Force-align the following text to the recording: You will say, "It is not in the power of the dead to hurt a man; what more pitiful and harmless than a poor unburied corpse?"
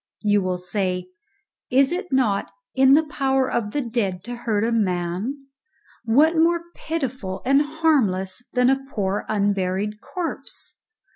You 0.23 0.41
will 0.41 0.57
say, 0.57 1.09
"It 1.69 1.91
is 1.91 2.03
not 2.11 2.49
in 2.73 2.95
the 2.95 3.03
power 3.05 3.47
of 3.47 3.69
the 3.69 3.81
dead 3.81 4.23
to 4.23 4.35
hurt 4.35 4.63
a 4.63 4.71
man; 4.71 5.45
what 6.05 6.35
more 6.35 6.63
pitiful 6.73 7.43
and 7.45 7.61
harmless 7.61 8.43
than 8.53 8.71
a 8.71 8.83
poor 8.89 9.27
unburied 9.29 10.01
corpse?" 10.01 10.79